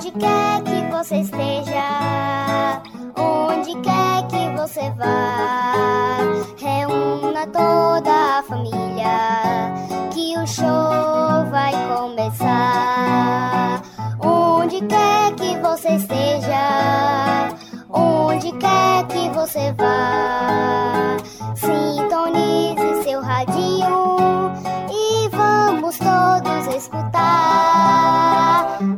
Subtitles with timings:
[0.00, 2.80] Onde quer que você esteja,
[3.18, 6.16] onde quer que você vá,
[6.56, 9.74] reúna toda a família,
[10.10, 13.82] que o show vai começar.
[14.24, 17.50] Onde quer que você esteja,
[17.90, 21.18] onde quer que você vá,
[21.56, 24.50] sintonize seu radinho
[24.90, 27.20] e vamos todos escutar.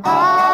[0.05, 0.52] Ah,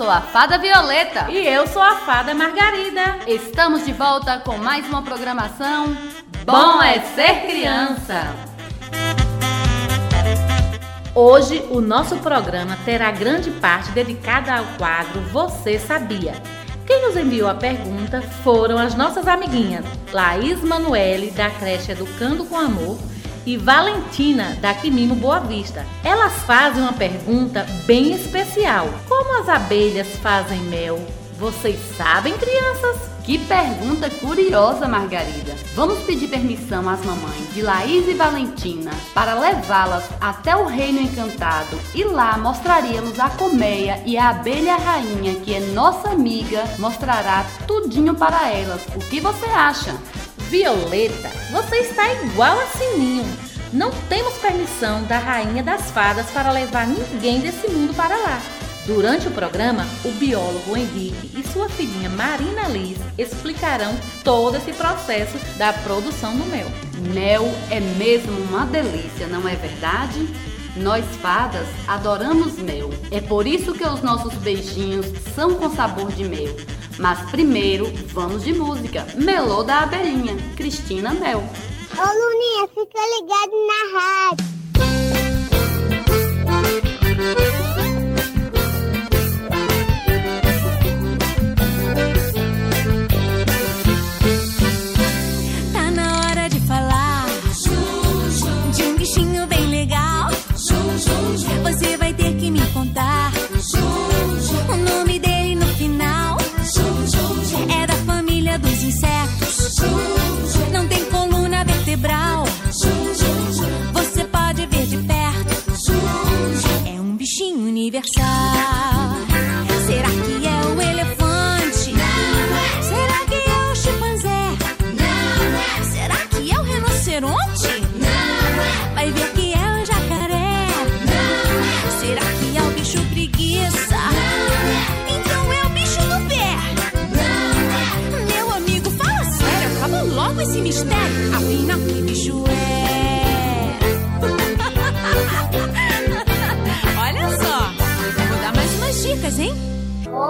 [0.00, 1.30] sou a Fada Violeta.
[1.30, 3.18] E eu sou a fada Margarida.
[3.26, 5.94] Estamos de volta com mais uma programação.
[6.46, 8.34] Bom é ser criança!
[11.14, 16.32] Hoje o nosso programa terá grande parte dedicada ao quadro Você Sabia?
[16.86, 22.56] Quem nos enviou a pergunta foram as nossas amiguinhas Laís Manuele, da creche Educando com
[22.56, 22.96] Amor,
[23.46, 25.84] e Valentina, da Quimimo Boa Vista.
[26.04, 31.00] Elas fazem uma pergunta bem especial: Como as abelhas fazem mel?
[31.38, 33.10] Vocês sabem, crianças?
[33.24, 35.54] Que pergunta curiosa, Margarida.
[35.74, 41.78] Vamos pedir permissão às mamães de Laís e Valentina para levá-las até o Reino Encantado
[41.94, 48.14] e lá mostraríamos a colmeia e a abelha rainha que é nossa amiga mostrará tudinho
[48.14, 48.82] para elas.
[48.94, 49.94] O que você acha?
[50.50, 53.24] Violeta, você está igual a Sininho.
[53.72, 58.42] Não temos permissão da rainha das fadas para levar ninguém desse mundo para lá.
[58.84, 65.38] Durante o programa, o biólogo Henrique e sua filhinha Marina Liz explicarão todo esse processo
[65.56, 66.66] da produção do mel.
[67.14, 70.26] Mel é mesmo uma delícia, não é verdade?
[70.76, 72.90] Nós fadas adoramos mel.
[73.10, 76.54] É por isso que os nossos beijinhos são com sabor de mel.
[76.98, 79.06] Mas primeiro, vamos de música.
[79.16, 81.42] Melô da abelhinha, Cristina Mel.
[81.92, 84.59] Ô Luninha, fica ligado na rádio.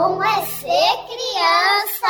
[0.01, 2.09] Como é ser criança?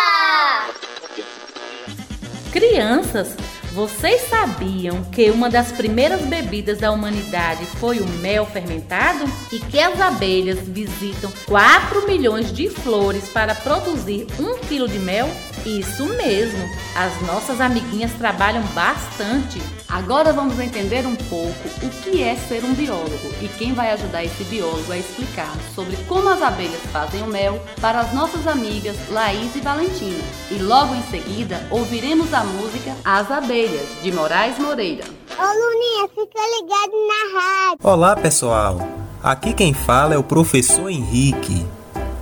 [2.52, 3.34] Crianças,
[3.72, 9.24] vocês sabiam que uma das primeiras bebidas da humanidade foi o mel fermentado?
[9.50, 15.28] E que as abelhas visitam 4 milhões de flores para produzir 1 quilo de mel?
[15.66, 16.62] Isso mesmo,
[16.94, 19.60] as nossas amiguinhas trabalham bastante.
[19.90, 24.24] Agora vamos entender um pouco o que é ser um biólogo e quem vai ajudar
[24.24, 28.96] esse biólogo a explicar sobre como as abelhas fazem o mel para as nossas amigas
[29.10, 30.22] Laís e Valentina.
[30.48, 35.04] E logo em seguida ouviremos a música As Abelhas, de Moraes Moreira.
[35.36, 37.78] Ô Luninha, fica ligado na rádio.
[37.82, 38.78] Olá, pessoal.
[39.20, 41.66] Aqui quem fala é o professor Henrique.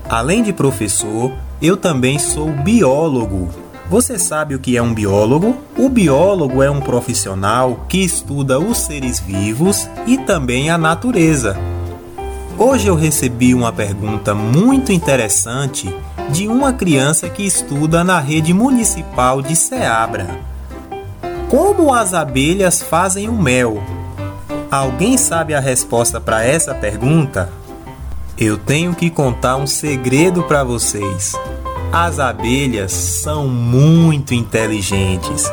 [0.09, 3.68] Além de professor, eu também sou biólogo.
[3.91, 5.57] Você sabe o que é um biólogo?
[5.75, 11.57] O biólogo é um profissional que estuda os seres vivos e também a natureza.
[12.59, 15.95] Hoje eu recebi uma pergunta muito interessante
[16.31, 20.39] de uma criança que estuda na rede municipal de Ceabra.
[21.49, 23.83] Como as abelhas fazem o mel?
[24.71, 27.51] Alguém sabe a resposta para essa pergunta?
[28.37, 31.35] Eu tenho que contar um segredo para vocês.
[31.93, 35.51] As abelhas são muito inteligentes.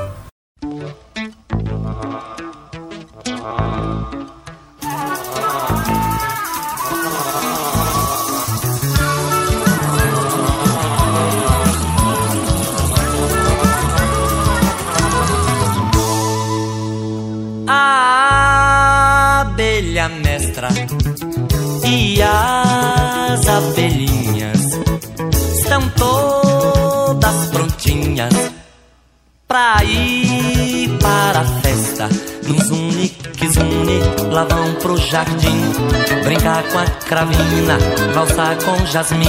[36.75, 37.77] Com a cravina,
[38.13, 39.23] valsar com jasmim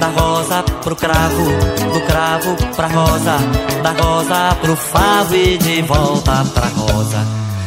[0.00, 1.44] Da rosa pro cravo,
[1.92, 3.36] do cravo pra rosa
[3.80, 7.24] Da rosa pro favo e de volta pra rosa.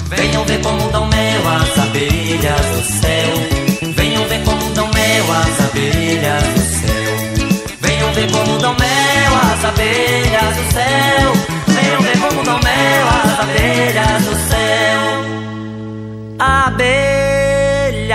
[0.10, 3.94] Venham ver como dão mel as abelhas do céu.
[3.96, 7.78] Venham ver como dão mel as abelhas do céu.
[7.80, 11.34] Venham ver como dão mel as abelhas do céu.
[11.68, 14.58] Venham ver como dão mel as abelhas do céu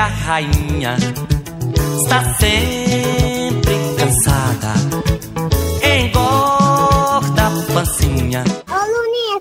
[0.03, 0.97] A rainha
[1.97, 4.75] está sempre cansada
[5.81, 8.43] Engorda a pancinha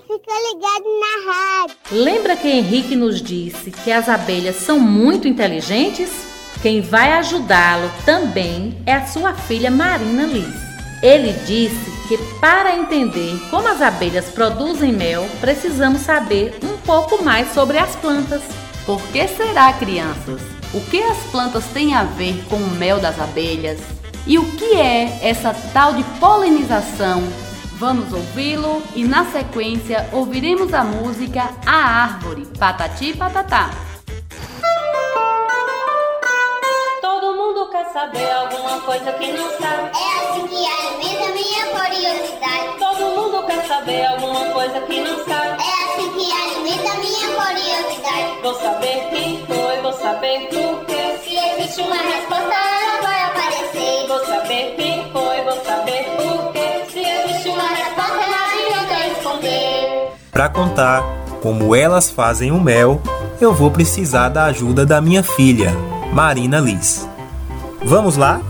[0.06, 1.76] fica ligado na rádio.
[1.90, 6.10] Lembra que Henrique nos disse que as abelhas são muito inteligentes?
[6.62, 10.54] Quem vai ajudá-lo também é a sua filha Marina Liz.
[11.02, 17.52] Ele disse que para entender como as abelhas produzem mel, precisamos saber um pouco mais
[17.52, 18.61] sobre as plantas.
[18.86, 20.40] Por que será, crianças?
[20.74, 23.80] O que as plantas têm a ver com o mel das abelhas?
[24.26, 27.22] E o que é essa tal de polinização
[27.82, 33.70] Vamos ouvi-lo e na sequência ouviremos a música A Árvore, Patati Patatá.
[37.92, 39.90] Saber alguma coisa que não sabe.
[39.92, 42.78] É assim que alimenta minha curiosidade.
[42.78, 45.62] Todo mundo quer saber alguma coisa que não sabe.
[45.62, 48.40] É assim que alimenta minha curiosidade.
[48.42, 51.18] Vou saber quem foi, vou saber por quê.
[51.22, 54.06] Se existe uma resposta, ela vai aparecer.
[54.08, 56.84] Vou saber quem foi, vou saber por quê.
[56.90, 60.12] Se existe uma resposta, não adianta esconder.
[60.30, 61.02] Para contar
[61.42, 63.02] como elas fazem o mel,
[63.38, 65.72] eu vou precisar da ajuda da minha filha,
[66.12, 67.11] Marina Liz.
[67.84, 68.40] Vamos lá?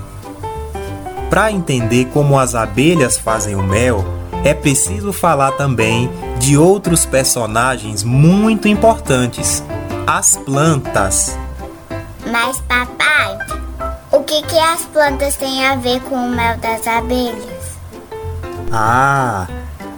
[1.31, 4.05] Para entender como as abelhas fazem o mel,
[4.44, 9.64] é preciso falar também de outros personagens muito importantes,
[10.06, 11.38] as plantas.
[12.31, 13.38] Mas papai,
[14.11, 17.78] o que que as plantas têm a ver com o mel das abelhas?
[18.70, 19.46] Ah,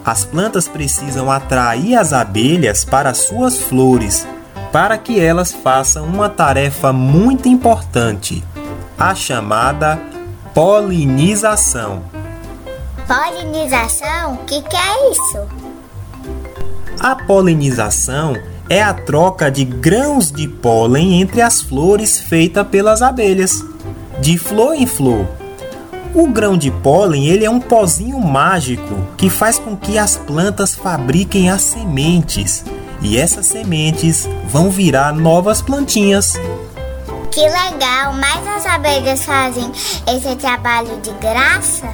[0.04, 4.26] as plantas precisam atrair as abelhas para suas flores,
[4.70, 8.44] para que elas façam uma tarefa muito importante,
[8.98, 10.00] a chamada
[10.54, 12.02] polinização.
[13.06, 14.34] Polinização?
[14.34, 15.40] O que que é isso?
[17.00, 18.36] A polinização
[18.68, 23.62] é a troca de grãos de pólen entre as flores feita pelas abelhas,
[24.20, 25.26] de flor em flor.
[26.14, 30.74] O grão de pólen ele é um pozinho mágico que faz com que as plantas
[30.74, 32.64] fabriquem as sementes
[33.02, 36.34] e essas sementes vão virar novas plantinhas.
[37.34, 39.68] Que legal, mas as abelhas fazem
[40.06, 41.92] esse trabalho de graça?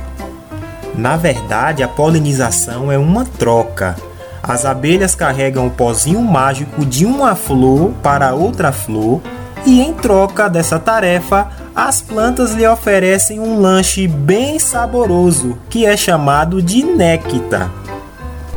[0.95, 3.97] Na verdade, a polinização é uma troca.
[4.43, 9.23] As abelhas carregam o pozinho mágico de uma flor para outra flor
[9.65, 15.97] e, em troca dessa tarefa, as plantas lhe oferecem um lanche bem saboroso que é
[15.97, 17.73] chamado de néctar.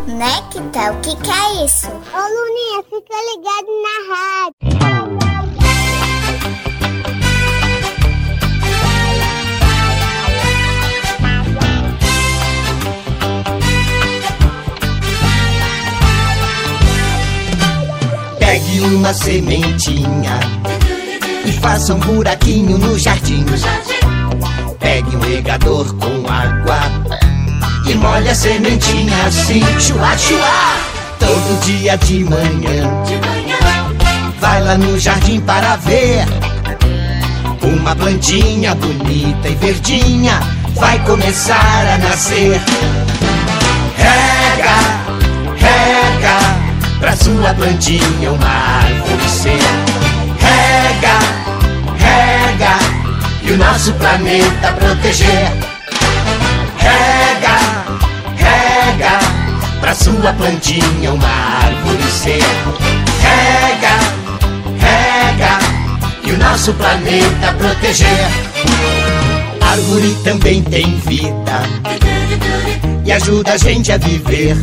[0.05, 0.91] Néctar?
[0.91, 1.87] O que que é isso?
[1.87, 5.02] Ô Luninha, fica ligado na rádio.
[18.53, 20.39] Pegue uma sementinha
[21.43, 23.43] e faça um buraquinho no jardim.
[24.79, 26.79] Pegue um regador com água
[27.89, 30.77] e molhe a sementinha assim, chua, chua.
[31.17, 32.91] Todo dia de manhã,
[34.39, 36.23] vai lá no jardim para ver
[37.63, 40.39] uma plantinha bonita e verdinha
[40.75, 42.61] vai começar a nascer.
[47.03, 49.59] Pra sua plantinha uma árvore ser.
[50.39, 51.19] Rega,
[51.97, 52.79] rega,
[53.43, 55.51] e o nosso planeta proteger.
[56.77, 57.57] Rega,
[58.37, 59.19] rega,
[59.81, 62.41] pra sua plantinha uma árvore ser.
[63.19, 63.99] Rega,
[64.79, 65.59] rega,
[66.23, 68.29] e o nosso planeta proteger.
[69.59, 71.63] Árvore também tem vida
[73.05, 74.55] e ajuda a gente a viver.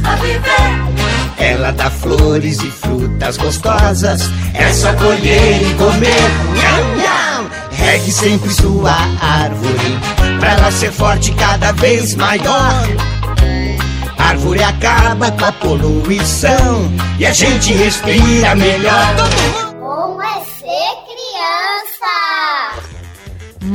[1.38, 4.22] Ela dá flores e frutas gostosas,
[4.54, 6.30] é só colher e comer.
[6.54, 7.50] Nham, nham.
[7.70, 9.98] Regue sempre sua árvore,
[10.38, 12.86] pra ela ser forte cada vez maior.
[14.18, 19.69] Árvore acaba com a poluição e a gente respira melhor.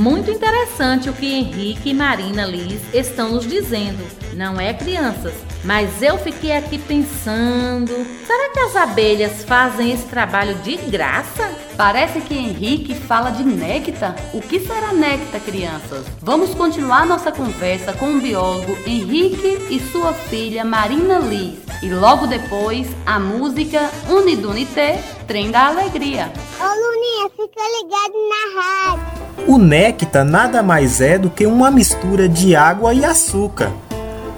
[0.06, 5.34] Muito interessante o que Henrique e Marina Liz estão nos dizendo, não é, crianças?
[5.64, 7.92] Mas eu fiquei aqui pensando:
[8.24, 11.52] será que as abelhas fazem esse trabalho de graça?
[11.76, 14.16] Parece que Henrique fala de néctar.
[14.32, 16.06] O que será néctar, crianças?
[16.22, 21.58] Vamos continuar nossa conversa com o biólogo Henrique e sua filha Marina Liz.
[21.82, 26.32] E logo depois, a música Unidunité, Trem da Alegria.
[26.60, 29.26] Ô Luninha, fica ligado na rádio.
[29.48, 33.72] O néctar nada mais é do que uma mistura de água e açúcar.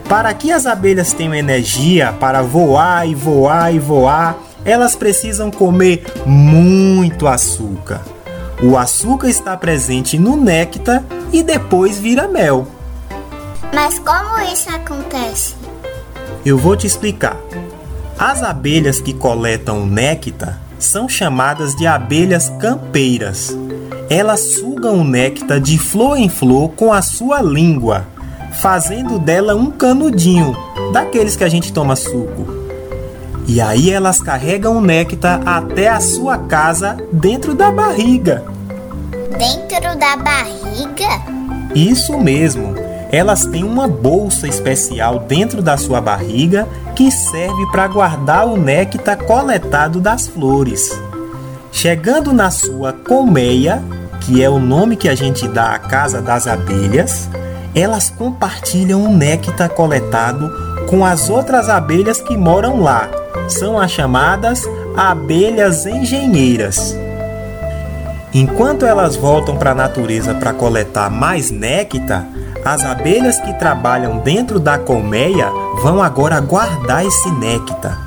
[0.07, 6.05] Para que as abelhas tenham energia para voar e voar e voar, elas precisam comer
[6.25, 8.01] muito açúcar.
[8.63, 11.03] O açúcar está presente no néctar
[11.33, 12.65] e depois vira mel.
[13.73, 15.53] Mas como isso acontece?
[16.45, 17.35] Eu vou te explicar.
[18.17, 23.55] As abelhas que coletam o néctar são chamadas de abelhas campeiras.
[24.09, 28.07] Elas sugam o néctar de flor em flor com a sua língua,
[28.61, 30.55] fazendo dela um canudinho,
[30.93, 32.47] daqueles que a gente toma suco.
[33.47, 38.43] E aí elas carregam o néctar até a sua casa dentro da barriga.
[39.37, 41.37] Dentro da barriga?
[41.73, 42.86] Isso mesmo.
[43.11, 49.17] Elas têm uma bolsa especial dentro da sua barriga que serve para guardar o néctar
[49.17, 50.91] coletado das flores.
[51.71, 53.83] Chegando na sua colmeia,
[54.21, 57.29] que é o nome que a gente dá à casa das abelhas,
[57.73, 60.51] elas compartilham o néctar coletado
[60.89, 63.07] com as outras abelhas que moram lá.
[63.47, 64.63] São as chamadas
[64.97, 66.97] abelhas engenheiras.
[68.39, 72.23] Enquanto elas voltam para a natureza para coletar mais néctar,
[72.63, 75.49] as abelhas que trabalham dentro da colmeia
[75.81, 78.06] vão agora guardar esse néctar.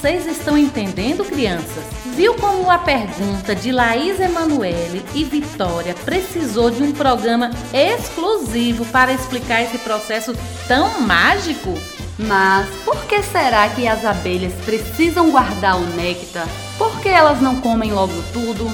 [0.00, 1.84] Vocês estão entendendo, crianças?
[2.14, 9.12] Viu como a pergunta de Laís Emanuele e Vitória precisou de um programa exclusivo para
[9.12, 10.32] explicar esse processo
[10.68, 11.74] tão mágico?
[12.16, 16.46] Mas por que será que as abelhas precisam guardar o néctar?
[16.78, 18.70] Por que elas não comem logo tudo?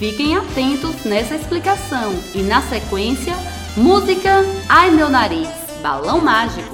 [0.00, 2.12] Fiquem atentos nessa explicação.
[2.34, 3.36] E na sequência,
[3.76, 5.48] música Ai meu nariz,
[5.80, 6.73] balão mágico.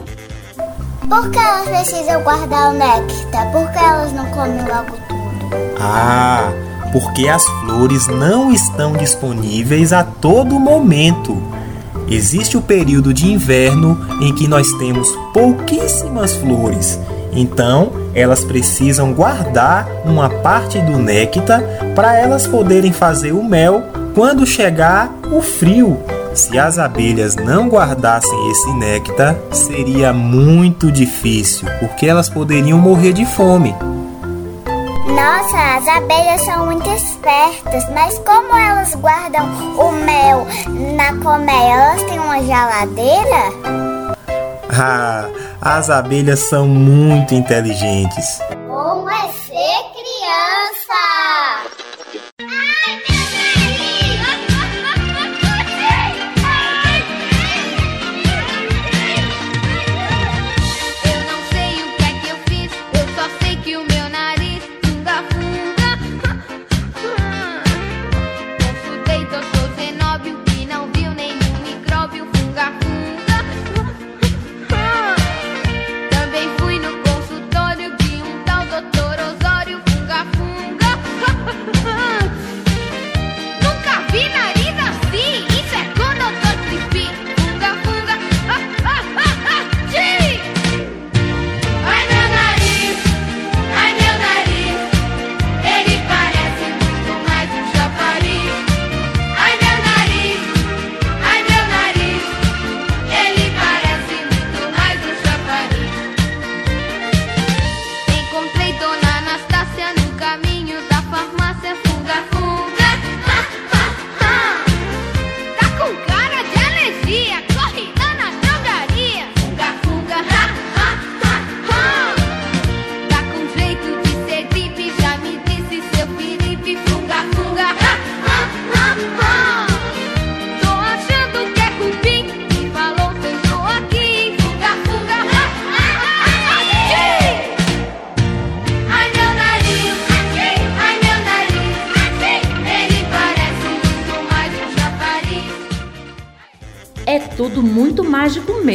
[1.10, 3.50] Por que elas precisam guardar o néctar?
[3.50, 5.56] Por que elas não comem logo tudo?
[5.80, 6.52] Ah,
[6.92, 11.36] porque as flores não estão disponíveis a todo momento.
[12.08, 16.96] Existe o período de inverno em que nós temos pouquíssimas flores.
[17.32, 21.60] Então, elas precisam guardar uma parte do néctar
[21.96, 23.82] para elas poderem fazer o mel
[24.14, 25.98] quando chegar o frio.
[26.34, 33.26] Se as abelhas não guardassem esse néctar, seria muito difícil, porque elas poderiam morrer de
[33.26, 33.74] fome.
[35.08, 39.46] Nossa, as abelhas são muito espertas, mas como elas guardam
[39.76, 40.46] o mel
[40.96, 41.74] na colmeia?
[41.74, 44.16] Elas têm uma geladeira?
[44.72, 45.26] Ah,
[45.60, 48.40] as abelhas são muito inteligentes.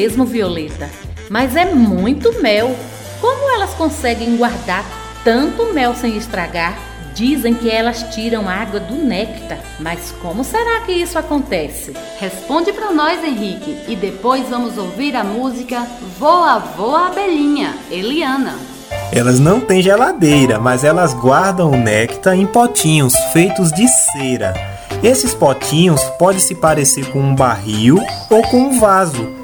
[0.06, 0.88] Mesmo, Violeta.
[1.32, 2.76] Mas é muito mel.
[3.20, 4.86] Como elas conseguem guardar
[5.24, 6.78] tanto mel sem estragar?
[7.16, 9.58] Dizem que elas tiram água do néctar.
[9.80, 11.94] Mas como será que isso acontece?
[12.20, 15.88] Responde para nós, Henrique, e depois vamos ouvir a música
[16.20, 18.56] Voa, Voa Abelhinha, Eliana.
[19.12, 24.54] Elas não têm geladeira, mas elas guardam o néctar em potinhos feitos de cera.
[25.02, 27.98] Esses potinhos podem se parecer com um barril
[28.30, 29.35] ou com um vaso.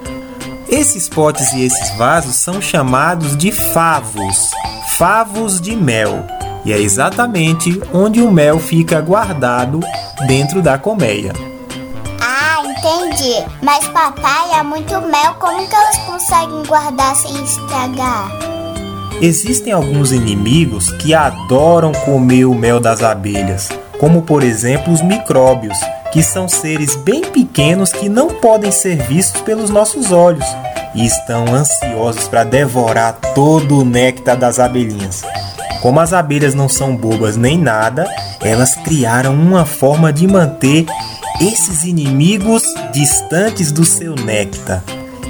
[0.71, 4.51] Esses potes e esses vasos são chamados de favos,
[4.97, 6.25] favos de mel.
[6.63, 9.81] E é exatamente onde o mel fica guardado
[10.27, 11.33] dentro da colmeia.
[12.21, 13.45] Ah, entendi.
[13.61, 18.31] Mas papai, é muito mel, como que elas conseguem guardar sem estragar?
[19.21, 23.67] Existem alguns inimigos que adoram comer o mel das abelhas,
[23.99, 25.77] como por exemplo os micróbios,
[26.11, 30.45] que são seres bem pequenos que não podem ser vistos pelos nossos olhos
[30.93, 35.23] e estão ansiosos para devorar todo o néctar das abelhinhas.
[35.81, 38.07] Como as abelhas não são bobas nem nada,
[38.41, 40.85] elas criaram uma forma de manter
[41.39, 44.83] esses inimigos distantes do seu néctar.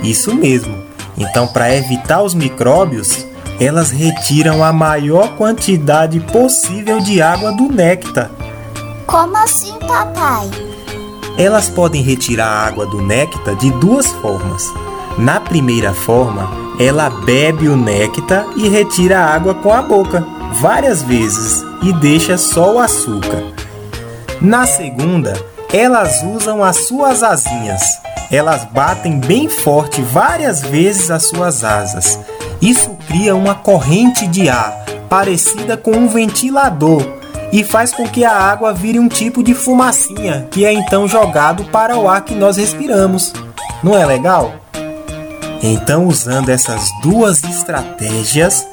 [0.03, 0.83] Isso mesmo.
[1.17, 3.25] Então, para evitar os micróbios,
[3.59, 8.31] elas retiram a maior quantidade possível de água do néctar.
[9.05, 10.49] Como assim, papai?
[11.41, 14.71] Elas podem retirar a água do néctar de duas formas.
[15.17, 16.47] Na primeira forma,
[16.79, 20.23] ela bebe o néctar e retira a água com a boca,
[20.61, 23.41] várias vezes, e deixa só o açúcar.
[24.39, 25.33] Na segunda,
[25.73, 27.81] elas usam as suas asinhas.
[28.31, 32.19] Elas batem bem forte várias vezes as suas asas.
[32.61, 37.01] Isso cria uma corrente de ar, parecida com um ventilador,
[37.51, 41.65] e faz com que a água vire um tipo de fumacinha, que é então jogado
[41.65, 43.33] para o ar que nós respiramos.
[43.83, 44.53] Não é legal?
[45.63, 48.65] Então, usando essas duas estratégias,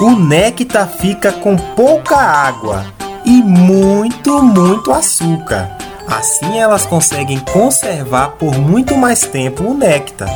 [0.00, 2.84] o néctar fica com pouca água
[3.24, 5.76] e muito, muito açúcar.
[6.08, 10.28] Assim elas conseguem conservar por muito mais tempo o néctar.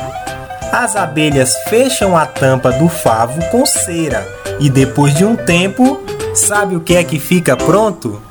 [0.71, 4.27] As abelhas fecham a tampa do favo com cera
[4.59, 6.01] e depois de um tempo,
[6.33, 8.21] sabe o que é que fica pronto?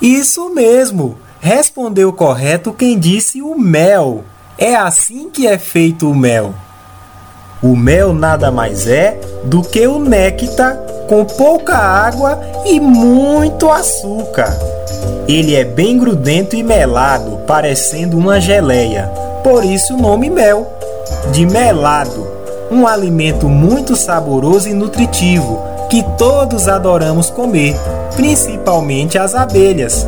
[0.00, 1.18] Isso mesmo!
[1.40, 4.24] Respondeu correto quem disse o mel.
[4.58, 6.54] É assim que é feito o mel.
[7.62, 10.76] O mel nada mais é do que o néctar
[11.08, 14.54] com pouca água e muito açúcar.
[15.26, 19.10] Ele é bem grudento e melado, parecendo uma geleia.
[19.42, 20.70] Por isso o nome mel,
[21.32, 22.26] de melado,
[22.70, 27.76] um alimento muito saboroso e nutritivo que todos adoramos comer,
[28.14, 30.06] principalmente as abelhas.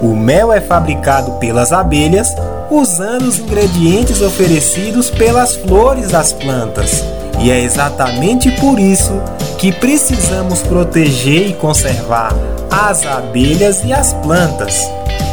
[0.00, 2.34] O mel é fabricado pelas abelhas
[2.70, 7.04] usando os ingredientes oferecidos pelas flores das plantas.
[7.38, 9.12] E é exatamente por isso
[9.58, 12.32] que precisamos proteger e conservar
[12.70, 14.90] as abelhas e as plantas.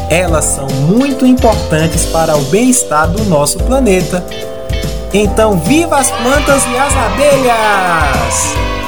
[0.09, 4.23] Elas são muito importantes para o bem-estar do nosso planeta.
[5.13, 8.80] Então, viva as plantas e as abelhas!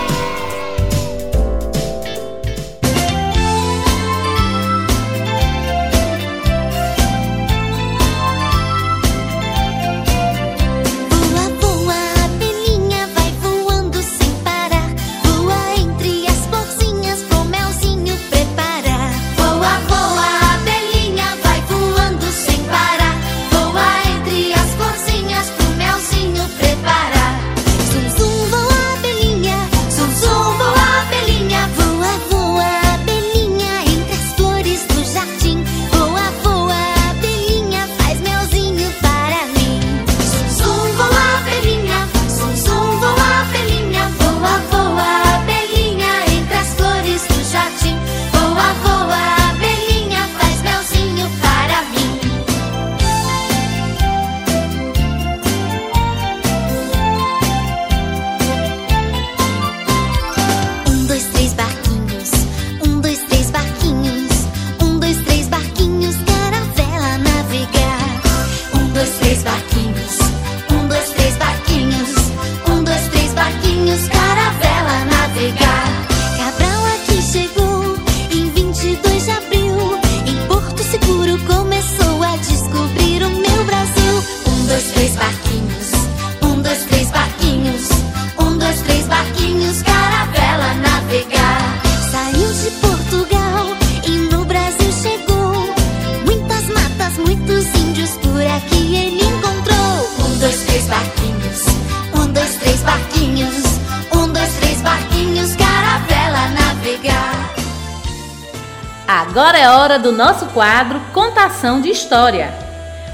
[109.93, 112.51] Hora do nosso quadro Contação de História.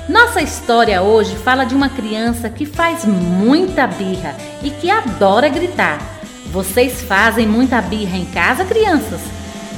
[0.07, 5.99] Nossa história hoje fala de uma criança que faz muita birra e que adora gritar.
[6.45, 9.19] Vocês fazem muita birra em casa, crianças?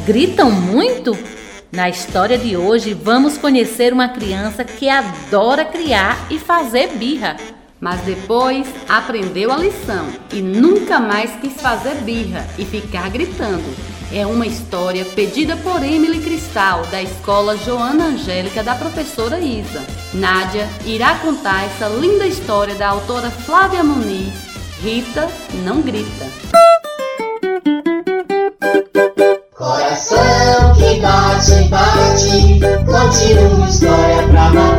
[0.05, 1.17] Gritam muito?
[1.71, 7.35] Na história de hoje, vamos conhecer uma criança que adora criar e fazer birra.
[7.79, 13.90] Mas depois aprendeu a lição e nunca mais quis fazer birra e ficar gritando.
[14.13, 19.81] É uma história pedida por Emily Cristal, da escola Joana Angélica, da professora Isa.
[20.13, 24.33] Nádia irá contar essa linda história da autora Flávia Muniz.
[24.81, 25.29] Rita
[25.63, 26.25] não grita.
[29.55, 34.70] Coração que bate, bate, conte uma história pra matar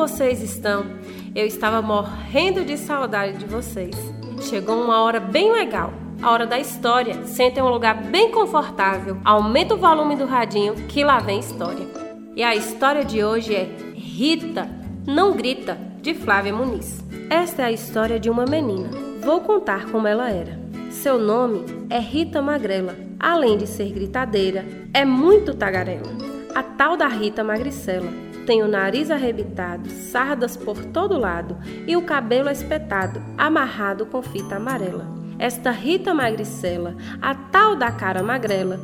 [0.00, 0.86] vocês estão?
[1.34, 3.94] Eu estava morrendo de saudade de vocês.
[4.40, 7.26] Chegou uma hora bem legal, a hora da história.
[7.26, 11.86] Sentem em um lugar bem confortável, aumenta o volume do radinho que lá vem história.
[12.34, 14.70] E a história de hoje é Rita,
[15.06, 17.04] não grita, de Flávia Muniz.
[17.28, 18.88] Esta é a história de uma menina.
[19.22, 20.58] Vou contar como ela era.
[20.90, 22.96] Seu nome é Rita Magrela.
[23.18, 26.10] Além de ser gritadeira, é muito tagarela.
[26.54, 32.02] A tal da Rita Magricela tem o nariz arrebitado, sardas por todo lado e o
[32.02, 35.06] cabelo espetado, amarrado com fita amarela.
[35.38, 38.78] Esta Rita Magricela, a tal da cara magrela,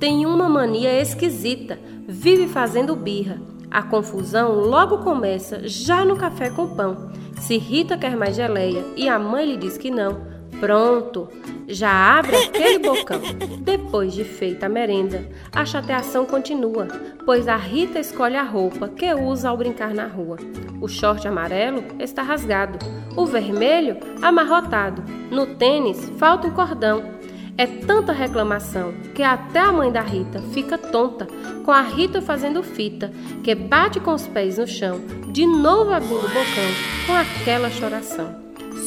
[0.00, 3.40] tem uma mania esquisita, vive fazendo birra.
[3.70, 7.12] A confusão logo começa já no café com pão.
[7.38, 10.20] Se Rita quer mais geleia e a mãe lhe diz que não,
[10.60, 11.28] pronto,
[11.66, 13.20] já abre aquele bocão.
[13.60, 16.86] Depois de feita a merenda, a chateação continua,
[17.24, 20.36] pois a Rita escolhe a roupa que usa ao brincar na rua.
[20.80, 22.78] O short amarelo está rasgado,
[23.16, 27.18] o vermelho amarrotado, no tênis falta um cordão.
[27.58, 31.26] É tanta reclamação que até a mãe da Rita fica tonta,
[31.64, 33.10] com a Rita fazendo fita,
[33.42, 38.34] que bate com os pés no chão, de novo abrindo o bocão, com aquela choração.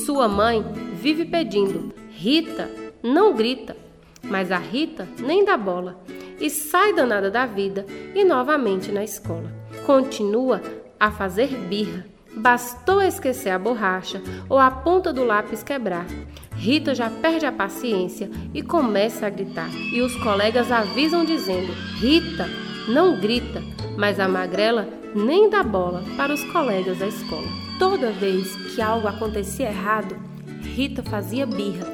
[0.05, 0.65] Sua mãe
[1.03, 2.71] vive pedindo: Rita,
[3.03, 3.75] não grita.
[4.23, 6.01] Mas a Rita nem dá bola
[6.39, 7.85] e sai danada da vida
[8.15, 9.51] e novamente na escola.
[9.85, 10.61] Continua
[10.97, 16.07] a fazer birra Bastou esquecer a borracha ou a ponta do lápis quebrar.
[16.55, 19.69] Rita já perde a paciência e começa a gritar.
[19.93, 22.49] E os colegas avisam dizendo: Rita,
[22.87, 23.61] não grita.
[23.95, 27.47] Mas a magrela nem dá bola para os colegas da escola.
[27.77, 30.15] Toda vez que algo acontecia errado,
[30.73, 31.85] Rita fazia birra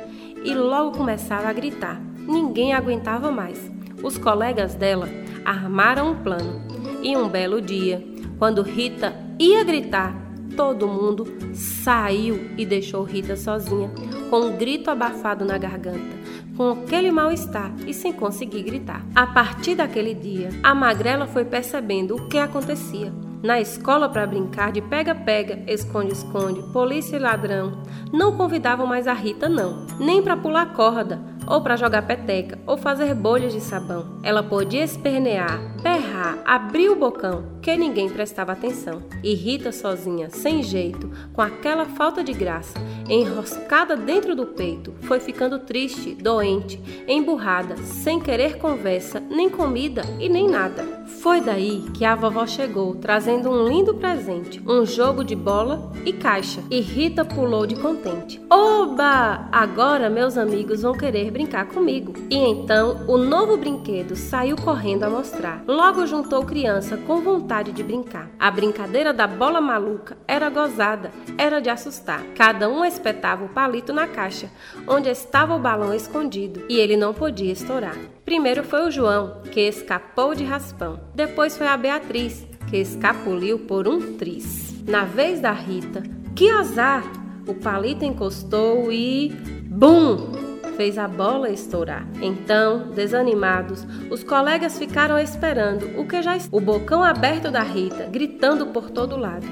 [0.41, 2.01] e logo começava a gritar.
[2.25, 3.69] Ninguém aguentava mais.
[4.01, 5.09] Os colegas dela
[5.43, 6.61] armaram um plano.
[7.03, 8.01] E um belo dia,
[8.37, 10.15] quando Rita ia gritar,
[10.55, 13.91] todo mundo saiu e deixou Rita sozinha,
[14.29, 16.15] com um grito abafado na garganta,
[16.55, 19.05] com aquele mal-estar e sem conseguir gritar.
[19.13, 23.11] A partir daquele dia, a magrela foi percebendo o que acontecia.
[23.41, 29.47] Na escola para brincar de pega-pega, esconde-esconde, polícia e ladrão, não convidavam mais a Rita
[29.47, 34.19] não, nem para pular corda, ou para jogar peteca, ou fazer bolhas de sabão.
[34.23, 39.01] Ela podia espernear, berrar, abrir o bocão, que ninguém prestava atenção.
[39.23, 45.21] E Rita sozinha, sem jeito, com aquela falta de graça, enroscada dentro do peito, foi
[45.21, 50.98] ficando triste, doente, emburrada, sem querer conversa, nem comida e nem nada.
[51.21, 56.13] Foi daí que a vovó chegou, trazendo um lindo presente, um jogo de bola e
[56.13, 56.63] caixa.
[56.71, 58.41] E Rita pulou de contente.
[58.49, 59.49] Oba!
[59.51, 62.13] Agora meus amigos vão querer brincar comigo.
[62.29, 65.63] E então o novo brinquedo saiu correndo a mostrar.
[65.67, 68.29] Logo juntou criança com vontade de brincar.
[68.39, 72.23] A brincadeira da bola maluca era gozada, era de assustar.
[72.35, 74.49] Cada um espetava o palito na caixa,
[74.87, 77.97] onde estava o balão escondido, e ele não podia estourar.
[78.23, 80.98] Primeiro foi o João, que escapou de raspão.
[81.13, 84.83] Depois foi a Beatriz, que escapuliu por um tris.
[84.87, 86.03] Na vez da Rita,
[86.35, 87.03] que azar!
[87.47, 89.29] O palito encostou e.
[89.69, 90.31] Bum!
[90.77, 92.07] Fez a bola estourar.
[92.21, 98.67] Então, desanimados, os colegas ficaram esperando o que já o bocão aberto da Rita, gritando
[98.67, 99.45] por todo lado.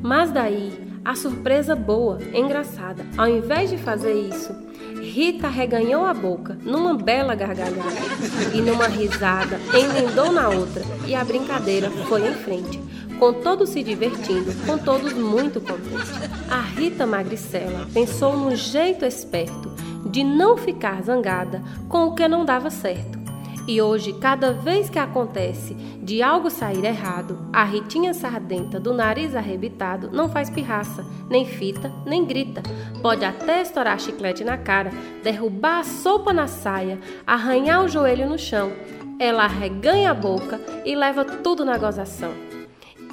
[0.00, 0.72] Mas daí,
[1.04, 4.54] a surpresa boa, engraçada, ao invés de fazer isso,
[5.02, 8.00] Rita reganhou a boca numa bela gargalhada
[8.54, 12.80] e numa risada emendou na outra e a brincadeira foi em frente,
[13.18, 16.08] com todos se divertindo, com todos muito contentes.
[16.48, 19.72] A Rita Magricela pensou num jeito esperto
[20.08, 23.21] de não ficar zangada com o que não dava certo.
[23.66, 29.36] E hoje, cada vez que acontece de algo sair errado, a Ritinha Sardenta do nariz
[29.36, 32.60] arrebitado não faz pirraça, nem fita, nem grita.
[33.00, 34.90] Pode até estourar chiclete na cara,
[35.22, 38.72] derrubar a sopa na saia, arranhar o joelho no chão.
[39.20, 42.32] Ela arreganha a boca e leva tudo na gozação.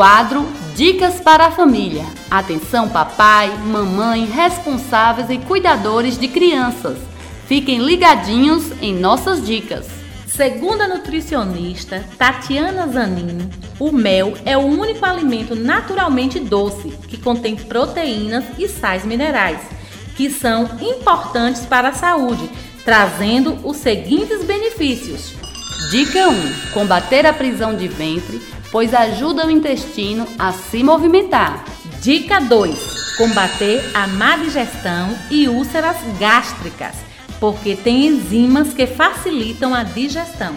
[0.00, 2.06] Quadro Dicas para a Família.
[2.30, 6.96] Atenção, papai, mamãe, responsáveis e cuidadores de crianças.
[7.46, 9.86] Fiquem ligadinhos em nossas dicas.
[10.26, 13.46] Segundo a nutricionista Tatiana Zanini,
[13.78, 19.60] o mel é o único alimento naturalmente doce que contém proteínas e sais minerais,
[20.16, 22.48] que são importantes para a saúde,
[22.86, 25.34] trazendo os seguintes benefícios.
[25.90, 31.64] Dica 1: combater a prisão de ventre, pois ajuda o intestino a se movimentar.
[32.00, 36.96] Dica 2: combater a má digestão e úlceras gástricas,
[37.38, 40.54] porque tem enzimas que facilitam a digestão.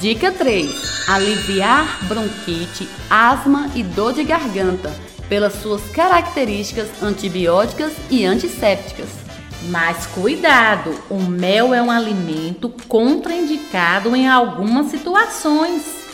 [0.00, 4.94] Dica 3: aliviar bronquite, asma e dor de garganta,
[5.28, 9.08] pelas suas características antibióticas e antissépticas.
[9.68, 16.05] Mas cuidado, o mel é um alimento contraindicado em algumas situações.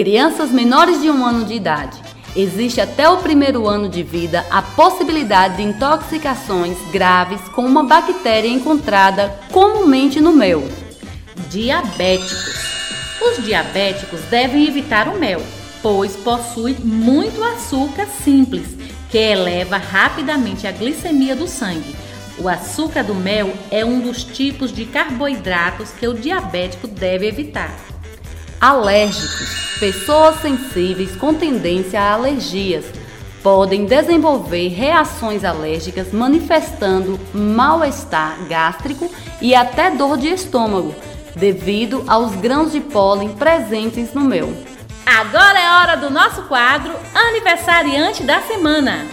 [0.00, 2.00] Crianças menores de um ano de idade.
[2.34, 8.48] Existe até o primeiro ano de vida a possibilidade de intoxicações graves com uma bactéria
[8.48, 10.66] encontrada comumente no mel.
[11.50, 12.64] Diabéticos.
[13.20, 15.42] Os diabéticos devem evitar o mel,
[15.82, 18.68] pois possui muito açúcar simples,
[19.10, 21.94] que eleva rapidamente a glicemia do sangue.
[22.38, 27.89] O açúcar do mel é um dos tipos de carboidratos que o diabético deve evitar.
[28.60, 29.78] Alérgicos.
[29.80, 32.84] Pessoas sensíveis com tendência a alergias
[33.42, 40.94] podem desenvolver reações alérgicas manifestando mal-estar gástrico e até dor de estômago,
[41.34, 44.52] devido aos grãos de pólen presentes no mel.
[45.06, 49.06] Agora é hora do nosso quadro Aniversariante da Semana.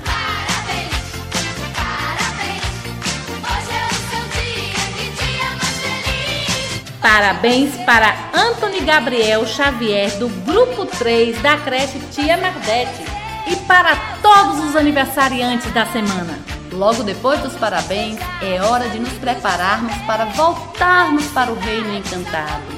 [7.02, 13.04] Parabéns para Antony Gabriel Xavier, do Grupo 3 da creche Tia Mardete.
[13.48, 16.38] E para todos os aniversariantes da semana.
[16.72, 22.78] Logo depois dos parabéns, é hora de nos prepararmos para voltarmos para o Reino Encantado.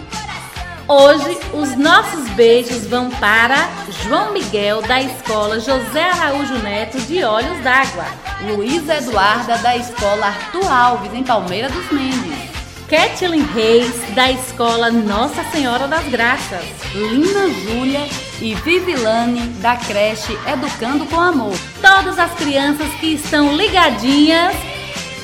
[0.88, 3.70] Hoje, os nossos beijos vão para
[4.04, 8.06] João Miguel, da Escola José Araújo Neto, de Olhos d'Água.
[8.42, 12.39] Luísa Eduarda, da Escola Arthur Alves, em Palmeira dos Mendes.
[12.90, 16.66] Kathleen Reis, da Escola Nossa Senhora das Graças.
[16.96, 18.08] Lina Júlia
[18.42, 21.54] e Vivilane, da creche Educando com Amor.
[21.80, 24.56] Todas as crianças que estão ligadinhas,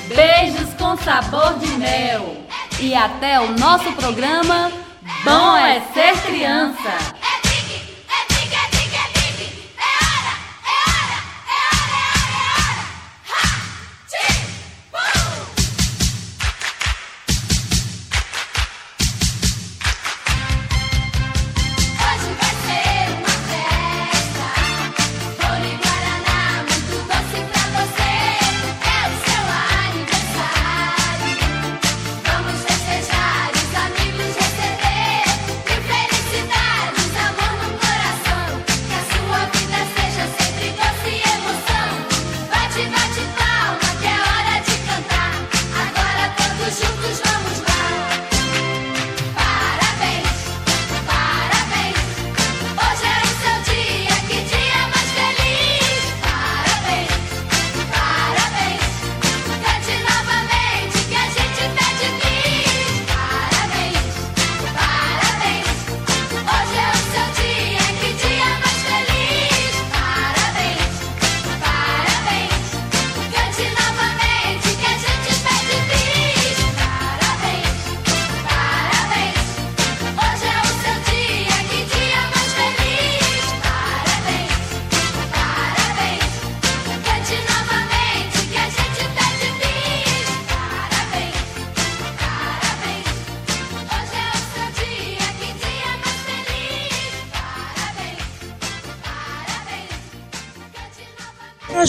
[0.08, 2.38] beijos com sabor de mel.
[2.80, 4.72] E até o nosso programa
[5.24, 7.16] Bom é ser criança.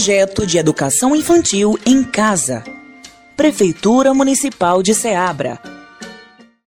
[0.06, 2.62] Projeto de Educação Infantil em Casa.
[3.36, 5.75] Prefeitura Municipal de Ceabra.